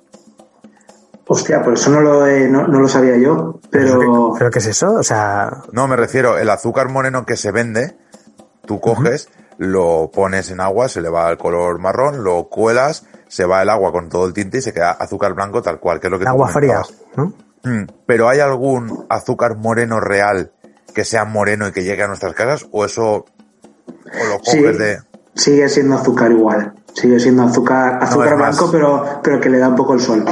[1.26, 4.34] Hostia, por eso no lo, he- no, no lo sabía yo, pero...
[4.38, 4.94] ¿pero qué es eso?
[4.94, 7.96] O sea, No, me refiero, el azúcar moreno que se vende,
[8.66, 13.44] tú coges, lo pones en agua, se le va el color marrón, lo cuelas, se
[13.44, 16.06] va el agua con todo el tinte y se queda azúcar blanco tal cual, que
[16.06, 16.82] es lo que agua fría.
[17.16, 17.32] ¿no?
[17.64, 20.52] Mm, Pero ¿hay algún azúcar moreno real
[20.94, 22.66] que sea moreno y que llegue a nuestras casas?
[22.72, 23.24] ¿O eso o
[24.06, 24.98] lo Sí, coges de...
[25.34, 26.72] sigue siendo azúcar igual.
[26.94, 30.24] Sigue siendo azúcar, azúcar más- blanco, pero, pero que le da un poco el sol.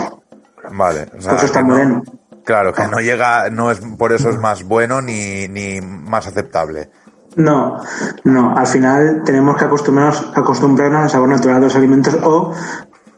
[0.72, 1.06] Vale.
[1.16, 2.02] o sea, Por eso está no- moreno.
[2.44, 6.90] Claro, que no llega, no es, por eso es más bueno ni, ni más aceptable.
[7.34, 7.80] No,
[8.22, 8.56] no.
[8.56, 12.52] Al final tenemos que acostumbrarnos, acostumbrarnos al sabor natural de los alimentos o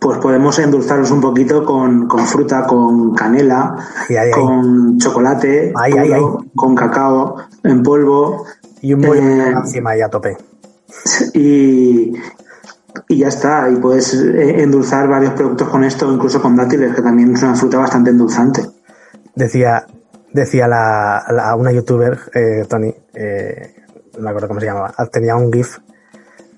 [0.00, 3.76] pues podemos endulzarlos un poquito con, con fruta, con canela,
[4.08, 4.30] Ay, ay, ay.
[4.32, 8.44] con chocolate, Ay, ay, puro, con cacao en polvo
[8.80, 10.36] Y un bollo Eh, encima ahí a tope.
[11.34, 12.12] y,
[13.08, 13.68] y ya está.
[13.70, 17.54] Y puedes eh, endulzar varios productos con esto, incluso con dátiles, que también es una
[17.54, 18.64] fruta bastante endulzante.
[19.34, 19.86] Decía,
[20.32, 23.74] decía la, la- una youtuber, eh, Tony, eh,
[24.16, 25.78] no me acuerdo cómo se llamaba, tenía un GIF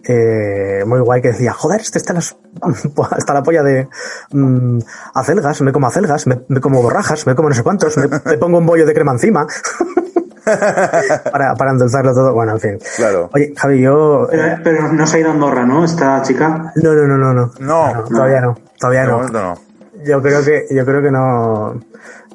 [0.05, 2.37] eh, muy guay que decía, joder, este está, las,
[3.19, 3.89] está la polla de
[4.33, 4.79] mm,
[5.15, 8.39] acelgas, me como acelgas, me, me como borrajas, me como no sé cuántos, me, me
[8.39, 9.47] pongo un bollo de crema encima.
[11.31, 12.35] para, para endulzarlo todo.
[12.35, 12.79] Bueno, en fin.
[12.97, 13.31] Claro.
[13.33, 14.27] Oye, Javi, yo.
[14.31, 15.85] Pero, eh, pero no se ha ido a Andorra, ¿no?
[15.85, 16.73] Esta chica.
[16.77, 17.53] no, no, no, no, no.
[17.59, 18.05] No.
[18.05, 18.57] todavía no.
[18.79, 19.59] Todavía no.
[20.05, 21.81] Yo creo que, yo creo que no.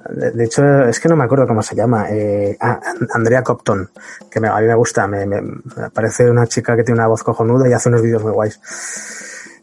[0.09, 2.07] De, hecho, es que no me acuerdo cómo se llama.
[2.09, 2.79] Eh, ah,
[3.13, 3.89] Andrea Copton,
[4.29, 5.07] que me- a mí me gusta.
[5.07, 8.21] Me, me- me parece una chica que tiene una voz cojonuda y hace unos vídeos
[8.23, 8.59] muy guays.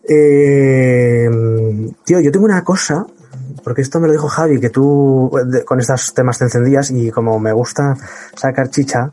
[0.08, 1.30] Eh,
[2.04, 3.06] tío, yo tengo una cosa,
[3.62, 7.10] porque esto me lo dijo Javi, que tú de- con estos temas te encendías y
[7.10, 7.96] como me gusta
[8.34, 9.10] sacar chicha,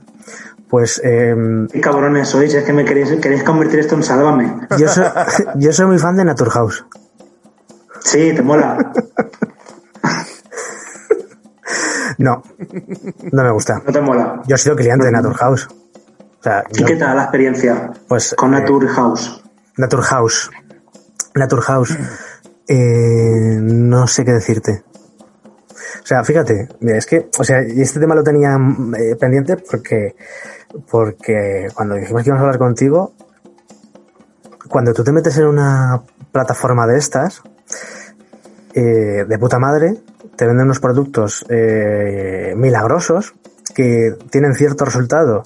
[0.68, 1.36] pues eh,
[1.72, 4.68] Qué cabrones sois, es que me queréis, queréis convertir esto en sálvame.
[4.78, 5.06] yo, soy,
[5.58, 6.86] yo soy muy fan de Naturhaus.
[8.02, 8.92] Sí, te mola.
[12.20, 12.44] No,
[13.32, 13.82] no me gusta.
[13.86, 14.42] No te mola.
[14.46, 15.68] Yo he sido cliente de Naturhaus.
[15.68, 19.44] O sea, ¿Y yo- qué tal la experiencia pues con eh, Naturhaus?
[19.78, 20.52] Naturhaus.
[21.36, 21.98] Naturhaus.
[22.68, 24.84] Eh, no sé qué decirte.
[26.04, 28.58] O sea, fíjate, mira, es que, o sea, y este tema lo tenía
[28.98, 30.16] eh, pendiente porque,
[30.92, 33.14] porque cuando dijimos que íbamos a hablar contigo,
[34.70, 36.02] cuando tú te metes en una
[36.32, 37.42] plataforma de estas,
[38.74, 39.96] eh, de puta madre,
[40.36, 43.34] te venden unos productos eh, milagrosos
[43.74, 45.44] que tienen cierto resultado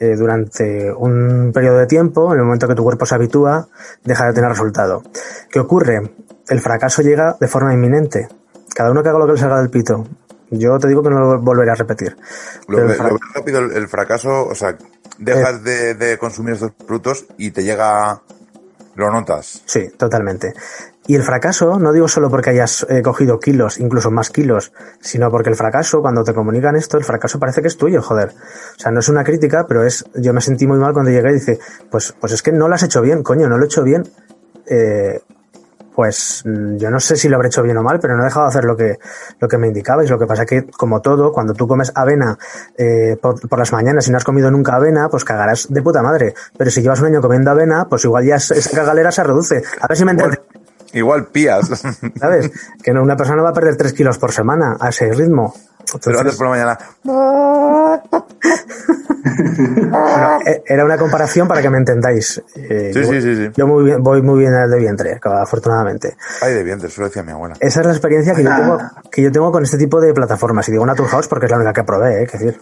[0.00, 3.68] eh, durante un periodo de tiempo, en el momento que tu cuerpo se habitúa,
[4.02, 5.02] deja de tener resultado.
[5.50, 6.10] ¿Qué ocurre?
[6.48, 8.28] El fracaso llega de forma inminente.
[8.74, 10.04] Cada uno que haga lo que le salga del pito.
[10.50, 12.16] Yo te digo que no lo volveré a repetir.
[12.68, 14.76] Lo, Pero el lo rápido el, el fracaso, o sea,
[15.18, 18.20] dejas de, de consumir estos frutos y te llega,
[18.94, 19.62] lo notas.
[19.64, 20.52] Sí, totalmente.
[21.06, 25.30] Y el fracaso, no digo solo porque hayas eh, cogido kilos, incluso más kilos, sino
[25.30, 28.30] porque el fracaso, cuando te comunican esto, el fracaso parece que es tuyo, joder.
[28.30, 31.30] O sea, no es una crítica, pero es, yo me sentí muy mal cuando llegué
[31.30, 31.58] y dice,
[31.90, 34.02] pues, pues es que no lo has hecho bien, coño, no lo he hecho bien.
[34.66, 35.20] Eh,
[35.94, 38.24] pues mm, yo no sé si lo habré hecho bien o mal, pero no he
[38.24, 38.98] dejado de hacer lo que,
[39.38, 40.10] lo que me indicabais.
[40.10, 42.36] Lo que pasa que, como todo, cuando tú comes avena
[42.78, 46.02] eh, por, por las mañanas y no has comido nunca avena, pues cagarás de puta
[46.02, 46.34] madre.
[46.56, 49.62] Pero si llevas un año comiendo avena, pues igual ya es- esa cagalera se reduce.
[49.80, 50.40] A ver si me entiendes.
[50.94, 51.68] Igual pías,
[52.18, 52.50] ¿Sabes?
[52.82, 55.52] Que no- una persona va a perder 3 kilos por semana a ese ritmo.
[55.54, 56.78] pero Entonces, antes por la mañana.
[59.24, 62.42] bueno, eh, era una comparación para que me entendáis.
[62.56, 63.50] Eh, Sí, yo, sí, sí, sí.
[63.56, 66.16] Yo muy bien, voy muy bien al de vientre, afortunadamente.
[66.40, 67.54] Ay, de vientre, eso lo decía mi abuela.
[67.60, 68.78] Esa es la experiencia que yo, tengo,
[69.10, 70.68] que yo tengo con este tipo de plataformas.
[70.68, 72.26] Y digo Naturhaus porque es la única que probé, ¿eh?
[72.26, 72.60] Que decir.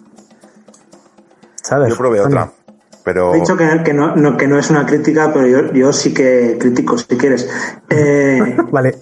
[1.62, 1.90] ¿Sabes?
[1.90, 2.50] Yo probé otra,
[3.04, 5.92] pero He dicho que, que no, no- que no es una crítica, pero yo, yo
[5.92, 7.48] sí que critico, si quieres.
[7.90, 8.96] Eh, Vale.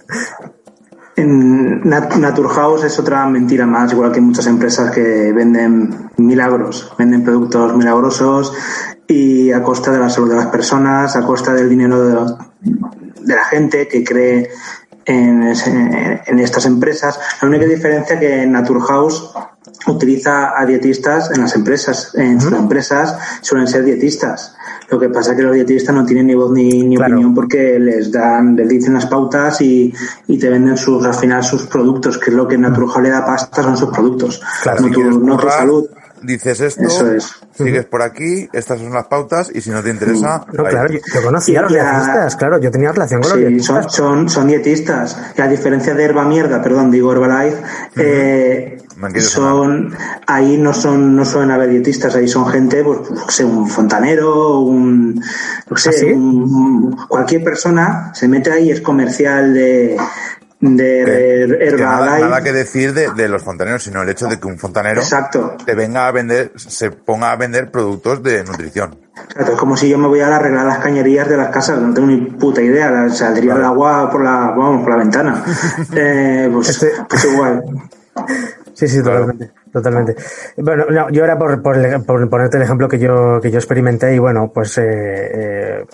[1.15, 7.23] en Nat- Naturhaus es otra mentira más, igual que muchas empresas que venden milagros, venden
[7.23, 8.53] productos milagrosos
[9.07, 12.01] y a costa de la salud de las personas, a costa del dinero
[12.61, 14.49] de la gente que cree
[15.11, 17.19] en, ese- en estas empresas.
[17.41, 19.33] La única diferencia que Naturhaus
[19.87, 22.13] utiliza a dietistas en las empresas.
[22.15, 24.55] En sus empresas suelen ser dietistas.
[24.89, 27.13] Lo que pasa es que los dietistas no tienen ni voz ni, ni Claro.
[27.15, 29.93] opinión porque les dan, les dicen las pautas y,
[30.27, 33.25] y te venden sus, al final sus productos, que es lo que Naturhaus le da
[33.25, 34.41] pasta, son sus productos.
[34.63, 35.85] Claro, no, si tu, no tu salud.
[36.21, 37.31] Dices esto, es.
[37.55, 40.69] sigues por aquí, estas son las pautas y si no te interesa, No, ahí.
[40.71, 43.83] claro, yo, yo conocía a los dietistas, claro, yo tenía relación con los Sí, dietistas.
[43.85, 45.17] son, son, son dietistas.
[45.37, 47.57] Y a diferencia de Herba Mierda, perdón, digo Herbalife,
[47.97, 48.77] eh,
[49.19, 49.95] son,
[50.27, 53.67] ahí no son, no suelen haber dietistas, ahí son gente, pues, yo qué sé, un
[53.67, 55.21] fontanero, un,
[55.69, 56.05] qué sé, ¿Ah, sí?
[56.05, 59.97] un- cualquier persona se mete ahí, es comercial de,
[60.61, 64.39] de Que- que nada, nada que decir de, de los fontaneros, sino el hecho de
[64.39, 65.55] que un fontanero Exacto.
[65.65, 68.95] te venga a vender, se ponga a vender productos de nutrición.
[69.27, 71.93] Exacto, es como si yo me voy a arreglar las cañerías de las casas, no
[71.93, 75.43] tengo ni puta idea, saldría el agua por la, vamos, por la ventana.
[75.95, 77.63] Eh, pues, Este- pues igual.
[78.73, 79.19] Sí, sí, Claro.
[79.27, 80.15] totalmente, totalmente.
[80.57, 84.19] Bueno, no, yo era por, por ponerte el ejemplo que yo, que yo experimenté y
[84.19, 85.85] bueno, pues eh, eh,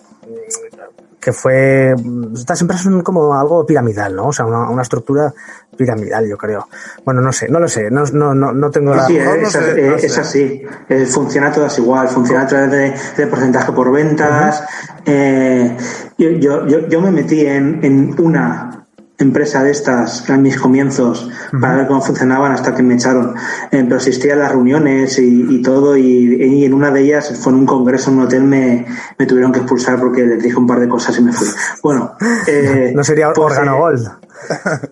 [1.20, 1.96] que fue.
[2.34, 4.28] Estas empresas son como algo piramidal, ¿no?
[4.28, 5.34] O sea, una, una estructura
[5.76, 6.68] piramidal, yo creo.
[7.04, 9.06] Bueno, no sé, no lo sé, no, no, no, no tengo la.
[9.06, 10.64] Sí, no es, eh, no es así.
[10.90, 12.08] Eh, funciona todas igual.
[12.08, 14.64] Funciona a través de, de porcentaje por ventas.
[15.06, 15.76] Eh,
[16.18, 18.77] yo, yo, yo, yo me metí en, en una
[19.20, 23.34] empresa de estas en mis comienzos para ver cómo funcionaban hasta que me echaron.
[23.72, 27.34] Eh, pero asistí a las reuniones y, y todo y, y en una de ellas
[27.42, 28.86] fue en un congreso en un hotel me,
[29.18, 31.48] me tuvieron que expulsar porque les dije un par de cosas y me fui.
[31.82, 32.14] Bueno,
[32.48, 34.12] eh, No sería pues, órgano eh, gold.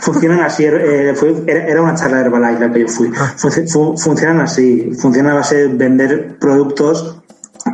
[0.00, 0.64] funcionan así.
[0.66, 3.08] eh, fue- era, una charla de Herbalife la que yo fui.
[3.10, 4.90] Func- fu- funcionan así.
[5.00, 7.22] Funcionan a base de vender productos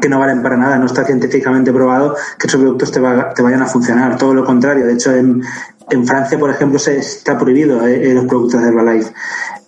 [0.00, 0.76] que no valen para nada.
[0.79, 4.16] No está científicamente probado que esos productos te, va- te vayan a funcionar.
[4.16, 4.87] Todo lo contrario.
[4.87, 5.42] De hecho, en,
[5.90, 9.12] en Francia, por ejemplo, se está prohibido eh, eh, los productos de Herbalife.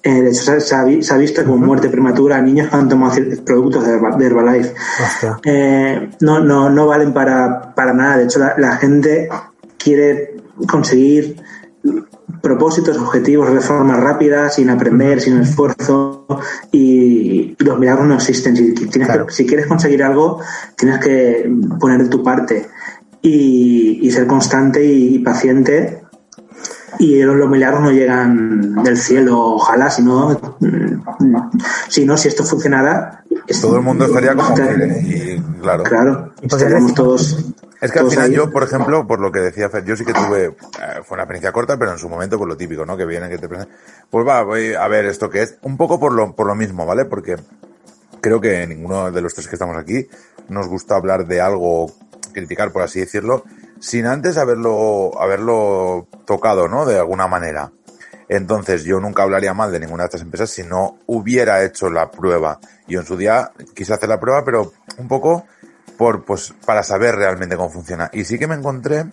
[0.05, 2.69] Eh, de hecho, se, se ha, vi- se ha visto como muerte prematura a niños
[2.69, 4.75] que han tomado productos de, Herba- de Herbalife.
[5.45, 8.17] Eh, no, no, no valen para, para nada.
[8.19, 9.29] De hecho, la, la gente
[9.79, 10.37] quiere
[10.69, 11.37] conseguir
[12.57, 16.27] propósitos, objetivos de forma rápida, sin aprender, sin esfuerzo,
[16.71, 18.57] y, y los milagros no existen.
[18.57, 19.27] Si, tienes Claro.
[19.27, 20.41] que- si quieres conseguir algo,
[20.77, 22.69] tienes que poner de tu parte
[23.23, 26.03] y, y ser constante y, paciente.
[26.99, 30.03] Y los, milagros no llegan del cielo, ojalá, si
[31.21, 31.51] no,
[31.89, 33.25] si no, si esto funcionara,
[33.61, 34.55] Todo el mundo estaría como.
[34.57, 35.85] Y claro.
[35.85, 37.37] Claro, estaríamos todos.
[37.81, 38.37] Es que al final ahí.
[38.37, 40.55] yo, por ejemplo, por lo que decía Fer, yo sí que tuve, eh,
[41.05, 42.97] fue una experiencia corta, pero en su momento, por lo típico, ¿no?
[42.97, 43.77] Que viene, que te presentan.
[44.09, 46.87] Pues va, voy a ver esto que es, un poco por lo, por lo mismo,
[46.87, 47.07] ¿vale?
[47.07, 47.37] Porque
[48.21, 50.07] creo que ninguno de los tres que estamos aquí
[50.49, 51.93] nos gusta hablar de algo,
[52.33, 53.43] criticar, por así decirlo,
[53.81, 56.87] sin antes haberlo, haberlo tocado, ¿no?
[56.87, 57.73] De alguna manera.
[58.35, 62.11] Entonces, yo nunca hablaría mal de ninguna de estas empresas si no hubiera hecho la
[62.11, 62.59] prueba.
[62.89, 65.45] Yo en su día quise hacer la prueba, pero un poco
[65.99, 68.09] por, pues, para saber realmente cómo funciona.
[68.11, 69.05] Y sí que me encontré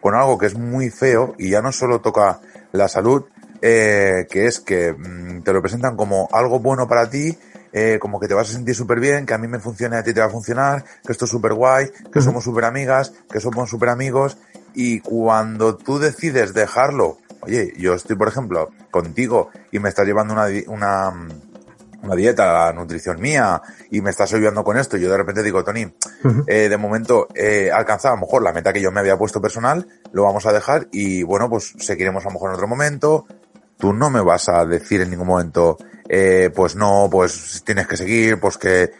[0.00, 2.40] con algo que es muy feo y ya no solo toca
[2.72, 3.26] la salud,
[3.62, 7.38] eh, que es que mm, te lo presentan como algo bueno para ti,
[7.72, 10.02] eh, como que te vas a sentir súper bien, que a mí me funcione, a
[10.02, 13.38] ti te va a funcionar, que esto es súper guay, que somos súper amigas, que
[13.38, 14.36] somos súper amigos,
[14.74, 20.34] y cuando tú decides dejarlo, oye, yo estoy, por ejemplo, contigo y me estás llevando
[20.34, 21.28] una, una,
[22.02, 25.42] una dieta, la nutrición mía, y me estás ayudando con esto, y yo de repente
[25.42, 25.86] digo, Tony,
[26.46, 29.40] eh, de momento he alcanzado a lo mejor la meta que yo me había puesto
[29.40, 33.26] personal, lo vamos a dejar y bueno, pues seguiremos a lo mejor en otro momento.
[33.76, 35.76] Tú no me vas a decir en ningún momento,
[36.08, 38.92] eh, pues no, pues tienes que seguir, pues que,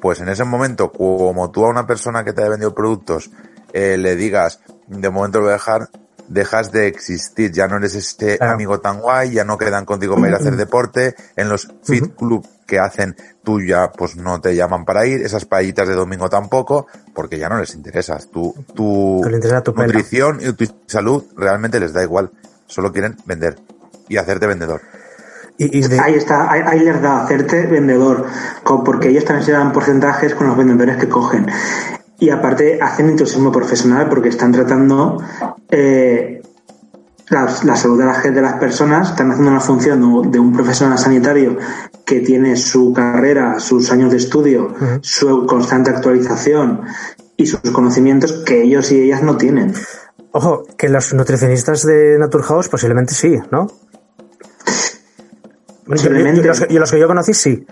[0.00, 3.30] pues en ese momento, como tú a una persona que te ha vendido productos,
[3.72, 5.88] eh, le digas, de momento lo voy a dejar,
[6.28, 8.52] dejas de existir, ya no eres este Claro.
[8.54, 12.14] amigo tan guay, ya no quedan contigo para ir a hacer deporte, en los fit
[12.16, 16.28] club que hacen tú ya pues no te llaman para ir, esas payitas de domingo
[16.28, 21.92] tampoco, porque ya no les interesas, tu, tu interesa nutrición y tu salud realmente les
[21.94, 22.30] da igual,
[22.66, 23.56] solo quieren vender
[24.08, 24.82] y hacerte vendedor.
[25.56, 28.26] Y, y de- Ahí está, ahí, ahí les da hacerte vendedor,
[28.84, 31.46] porque ellos también se dan porcentajes con los vendedores que cogen.
[32.20, 35.22] Y aparte hacen entusiasmo profesional porque están tratando
[35.70, 36.42] eh,
[37.28, 40.98] la, la salud de la de las personas, están haciendo una función de, un profesional
[40.98, 41.56] sanitario
[42.04, 46.80] que tiene su carrera, sus años de estudio, su constante actualización
[47.36, 49.72] y sus conocimientos que ellos y ellas no tienen.
[50.32, 53.68] ojo, que los nutricionistas de Naturhaus posiblemente sí, ¿no?
[53.68, 53.74] Yo-
[55.86, 56.40] yo- Posiblemente.
[56.42, 57.66] yo- los, yo los que yo conocí sí.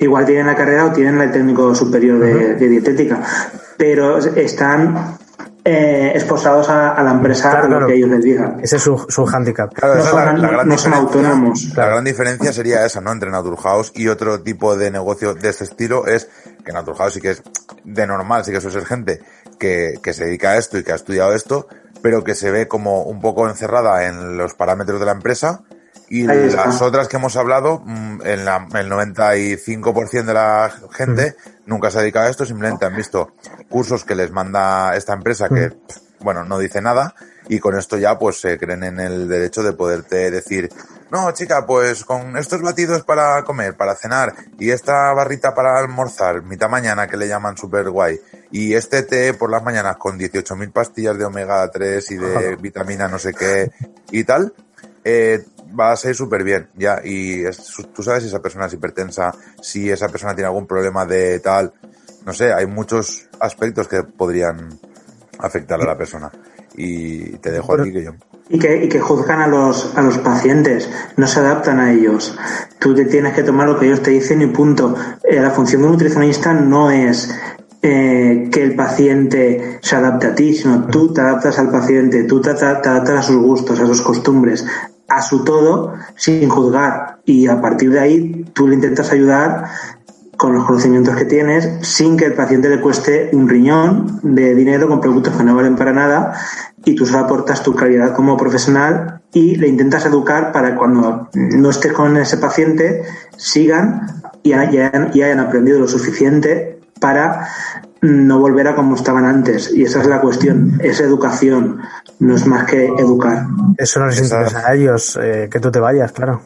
[0.00, 3.20] Igual tienen la carrera o tienen el técnico superior de, de dietética,
[3.76, 5.18] pero están
[5.64, 7.86] eh, esposados a, a la empresa Claro, a lo claro.
[7.86, 8.60] que ellos les digan.
[8.62, 9.72] Ese es su, su hándicap.
[9.74, 10.98] Claro, No es son- la, la gran no son diferencia.
[10.98, 11.72] autónomos.
[11.76, 13.12] La gran diferencia sería esa, ¿no?
[13.12, 16.28] Entre Naturhaus y otro tipo de negocio de este estilo es
[16.64, 17.42] que Naturhaus sí que es
[17.84, 19.20] de normal, sí que suele ser gente
[19.58, 21.68] que, que se dedica a esto y que ha estudiado esto,
[22.00, 25.60] pero que se ve como un poco encerrada en los parámetros de la empresa
[26.10, 26.66] y Ahí está.
[26.66, 31.98] las otras que hemos hablado, mm, en la, el 95% de la gente nunca se
[31.98, 33.32] ha dedicado a esto, simplemente han visto
[33.68, 35.72] cursos que les manda esta empresa que,
[36.18, 37.14] bueno, no dice nada
[37.48, 40.68] y con esto ya pues se creen en el derecho de poderte decir,
[41.12, 46.42] no chica, pues con estos batidos para comer, para cenar y esta barrita para almorzar,
[46.42, 48.20] mitad mañana que le llaman super guay
[48.50, 53.06] y este té por las mañanas con 18.000 pastillas de omega 3 y de vitamina
[53.06, 53.70] no sé qué
[54.10, 54.52] y tal,
[55.04, 55.44] eh,
[55.78, 57.00] va a ser súper bien, ya.
[57.04, 61.04] Y es- tú sabes si esa persona es hipertensa, si esa persona tiene algún problema
[61.06, 61.72] de tal.
[62.26, 64.68] No sé, hay muchos aspectos que podrían
[65.38, 66.30] afectar a la persona.
[66.76, 68.12] Y te dejo aquí que yo.
[68.48, 72.36] Y que, y que juzgan a los, a los pacientes, no se adaptan a ellos.
[72.78, 74.94] Tú te tienes que tomar lo que ellos te dicen y punto.
[75.22, 77.30] Eh, la función de un nutricionista no es
[77.82, 82.40] eh, que el paciente se adapte a ti, sino tú te adaptas al paciente, tú
[82.40, 84.66] te, te adaptas a sus gustos, a sus costumbres,
[85.10, 87.18] a su todo, sin juzgar.
[87.24, 89.64] Y a partir de ahí tú le intentas ayudar
[90.36, 94.88] con los conocimientos que tienes, sin que el paciente le cueste un riñón de dinero
[94.88, 96.32] con productos que no valen para nada,
[96.82, 101.68] y tú solo aportas tu calidad como profesional y le intentas educar para cuando no
[101.68, 103.02] estés con ese paciente,
[103.36, 107.46] sigan y hayan, y hayan aprendido lo suficiente para
[108.02, 109.72] no volver a como estaban antes.
[109.72, 111.80] Y esa es la cuestión, es educación,
[112.18, 113.46] no es más que educar.
[113.76, 116.42] Eso no les interesa a ellos, eh, que tú te vayas, claro.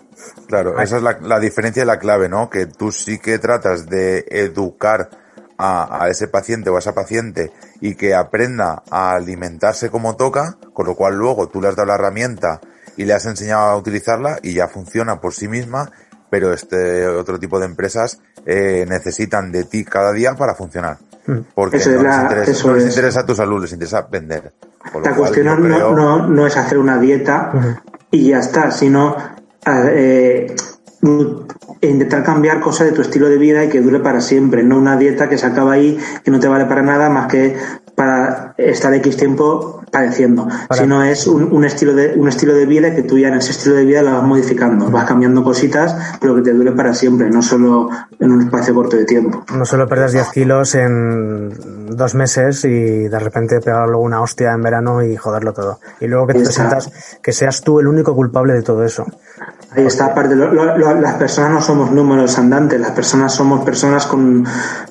[0.46, 2.48] Claro, esa es la, la diferencia y la clave, ¿no?
[2.48, 5.10] Que tú sí que tratas de educar
[5.58, 10.56] a, a, ese paciente o a esa paciente y que aprenda a alimentarse como toca,
[10.72, 12.60] con lo cual luego tú le has dado la herramienta
[12.96, 15.90] y le has enseñado a utilizarla y ya funciona por sí misma,
[16.30, 20.98] pero este otro tipo de empresas eh, necesitan de ti cada día para funcionar.
[21.54, 22.90] Porque Eso no, es les la- interesa, no les es.
[22.90, 24.52] interesa tu salud, les interesa vender.
[25.02, 27.52] La cuestión no, creo- no, no es hacer una dieta
[28.10, 29.16] y ya está, sino
[29.66, 30.54] eh,
[31.80, 34.96] intentar cambiar cosas de tu estilo de vida y que dure para siempre, no una
[34.96, 37.56] dieta que se acaba ahí que no te vale para nada más que
[37.94, 40.48] para estar X tiempo padeciendo.
[40.68, 43.34] Para- Sino es un, un estilo de un estilo de vida que tú ya en
[43.34, 46.92] ese estilo de vida lo vas modificando, vas cambiando cositas, pero que te dure para
[46.94, 49.44] siempre, no solo en un espacio corto de tiempo.
[49.56, 51.52] No solo perder 10 kilos en
[51.96, 55.78] dos meses y de repente pegar luego una hostia en verano y joderlo todo.
[56.00, 56.90] Y luego que te sientas
[57.22, 59.04] que seas tú el único culpable de todo eso.
[59.76, 64.06] Ahí está, aparte, lo- lo- las personas no somos números andantes, las personas somos personas
[64.06, 64.44] con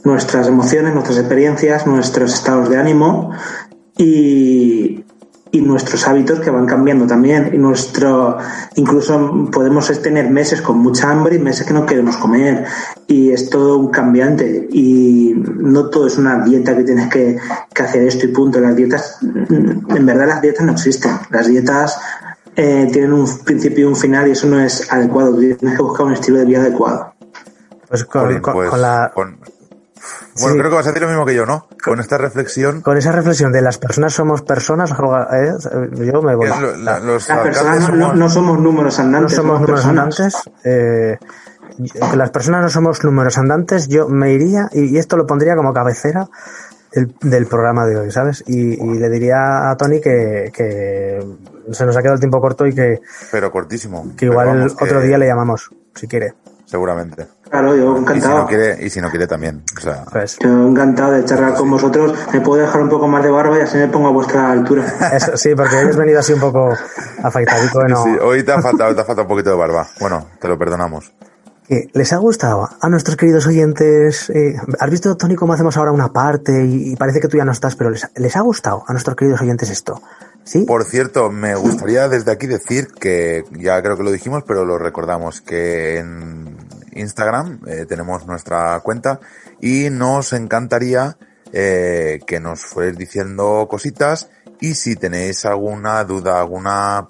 [0.04, 2.93] nuestras emociones, nuestras experiencias, nuestros estados de ánimo
[3.98, 5.04] y,
[5.52, 7.52] y nuestros hábitos que van cambiando también.
[7.54, 8.38] Y nuestro,
[8.76, 12.66] incluso podemos tener meses con mucha hambre y meses que no queremos comer.
[13.08, 14.68] Y es todo un cambiante.
[14.72, 17.38] Y no todo es una dieta que tienes que,
[17.74, 18.60] que hacer esto y punto.
[18.60, 21.12] Las dietas, en verdad las dietas no existen.
[21.30, 22.00] Las dietas
[22.56, 25.38] eh, tienen un principio y un final y eso no es adecuado.
[25.38, 27.14] Tienes que buscar un estilo de vida adecuado.
[27.88, 29.38] Pues con, pues, con la, con-
[30.40, 30.60] Bueno, Sí.
[30.60, 31.68] creo que vas a decir lo mismo que yo, ¿no?
[31.84, 35.54] Con esta reflexión, con esa reflexión de las personas somos personas, ¿eh?
[36.06, 36.48] yo me voy.
[36.48, 39.36] que es lo- la- los Las personas no, no- somos- no somos números no andantes.
[39.36, 40.20] somos números personas.
[40.20, 40.50] andantes.
[40.64, 41.18] eh,
[42.12, 43.88] que las personas no somos números andantes.
[43.88, 46.28] Yo me iría y, y esto lo pondría como cabecera
[46.92, 48.44] del, del programa de hoy, ¿sabes?
[48.46, 51.20] Y, y le diría a Tony que, que
[51.72, 54.12] se nos ha quedado el tiempo corto y que, pero cortísimo.
[54.16, 56.34] que igual vamos, que otro día le llamamos, si quiere.
[56.74, 57.28] Seguramente.
[57.52, 58.38] Claro, yo Y si encantado.
[58.40, 59.62] no quiere, y si no quiere también.
[59.78, 62.18] O sea, Pues, Yo encantado de charlar con vosotros.
[62.34, 64.84] Me puedo dejar un poco más de barba y así me pongo a vuestra altura.
[65.14, 66.74] eso, sí, porque hoy has venido así un poco
[67.22, 67.84] afeitadico.
[67.88, 69.88] No, sí, hoy te ha faltado, te ha faltado un poquito de barba.
[70.00, 71.14] Bueno, te lo perdonamos.
[71.68, 74.32] que ¿Les ha gustado a nuestros queridos oyentes?
[74.32, 77.46] eh, ¿Has visto, Tony, cómo hacemos ahora una parte y, y parece que tú ya
[77.46, 80.02] no estás, pero les, les ha gustado a nuestros queridos oyentes esto?
[80.44, 80.66] ¿Sí?
[80.66, 84.78] Por cierto, me gustaría desde aquí decir que ya creo que lo dijimos, pero lo
[84.80, 86.53] recordamos que en
[86.96, 89.20] Instagram eh, tenemos nuestra cuenta
[89.62, 91.18] y nos encantaría
[91.52, 94.30] eh, que nos fuerais diciendo cositas
[94.60, 97.08] y si tenéis alguna duda, alguna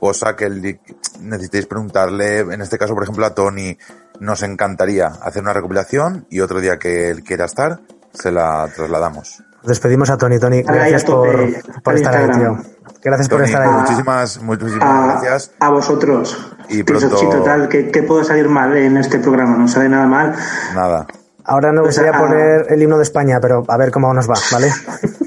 [0.00, 0.78] cosa que
[1.20, 3.78] necesitéis preguntarle, en este caso, por ejemplo, a Tony,
[4.20, 7.80] nos encantaría hacer una recopilación y otro día que él quiera estar,
[8.12, 9.42] se la trasladamos.
[9.66, 10.38] Despedimos a Tony.
[10.38, 12.58] Tony, gracias a por, estar ahí, tío.
[13.02, 13.70] Gracias por estar ahí.
[13.70, 15.50] muchísimas, muchísimas A, gracias.
[15.60, 16.52] a vosotros.
[16.68, 19.56] Y pronto- sí, total, ¿qué, qué puedo salir mal en este programa?
[19.56, 20.34] No sale nada mal.
[20.74, 21.06] Nada.
[21.44, 24.28] Ahora nos Pues, gustaría ah, poner el himno de España, pero a ver cómo nos
[24.28, 24.72] va, ¿vale?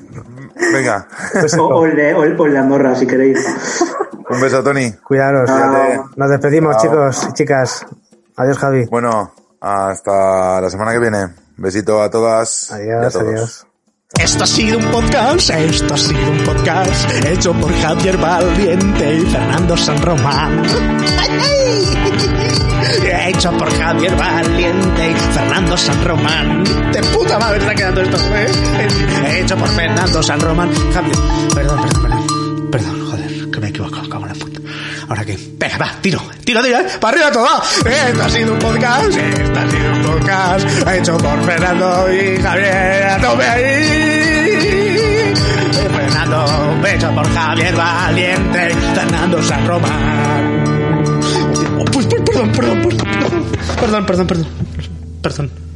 [0.73, 1.07] Venga,
[1.39, 3.39] Pues O, o el de, o de Andorra, si queréis.
[4.29, 4.91] un beso, Tony.
[5.03, 5.49] Cuidaros.
[5.49, 6.01] Cuídate.
[6.17, 6.83] Nos despedimos, Chao.
[6.83, 7.85] chicos y chicas.
[8.35, 8.85] Adiós, Javi.
[8.87, 11.27] Bueno, hasta la semana que viene.
[11.55, 12.69] Besito a todas.
[12.71, 13.27] y a Adiós, todos.
[13.27, 13.67] adiós.
[14.17, 19.21] Esto ha sido un podcast, esto ha sido un podcast hecho por Javier Valiente y
[19.21, 20.63] Fernando San Román.
[23.27, 26.63] Hecho por Javier Valiente y Fernando San Román.
[26.91, 29.39] De puta madre está quedando esto, ¿eh?
[29.41, 30.73] Hecho por Fernando San Román.
[30.91, 31.15] Javier,
[31.53, 32.71] perdón, perdón, perdón.
[32.71, 34.58] Perdón, joder, que me he equivocado, cago en la puta.
[35.09, 35.35] ¿Ahora qué?
[35.57, 36.85] Venga, va, tiro, tiro, tiro, ¿eh?
[37.01, 37.47] para arriba todo.
[37.89, 41.43] Eh, esto ha sido un podcast, eh, esto ha sido un podcast, ha hecho por
[41.45, 43.63] Fernando y Javier, a tope ahí.
[43.65, 45.33] Eh,
[45.95, 50.63] Fernando, hecho por Javier Valiente, Fernando San Román.
[51.79, 52.97] Oh, pues, pues, perdón, perdón, perdón,
[53.79, 54.47] perdón, perdón, perdón, perdón.
[55.23, 55.68] perdón.